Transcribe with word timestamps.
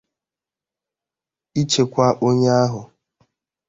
ichekwa 1.61 2.07
onye 2.27 2.49
ahụ 2.61 2.81